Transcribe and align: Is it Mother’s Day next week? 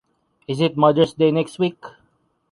Is 0.47 0.59
it 0.61 0.75
Mother’s 0.77 1.13
Day 1.13 1.29
next 1.31 1.59
week? 1.59 1.85